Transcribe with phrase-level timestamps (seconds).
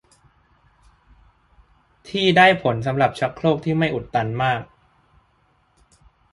[2.07, 4.63] ที่ได้ผลสำหรับชักโครกที่ไม่อุดตันมาก